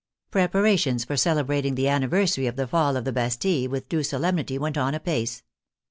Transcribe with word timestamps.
Preparations 0.31 1.05
for 1.05 1.15
celebrating 1.15 1.75
the 1.75 1.87
anniversary 1.87 2.47
of 2.47 2.55
the 2.55 2.65
fall 2.65 2.97
of 2.97 3.05
the 3.05 3.11
Bastille 3.11 3.69
with 3.69 3.87
due 3.87 4.01
solemnity 4.01 4.57
went 4.57 4.75
on 4.75 4.95
apace. 4.95 5.43